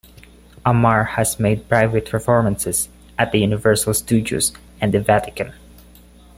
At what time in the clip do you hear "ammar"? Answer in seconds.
0.65-1.09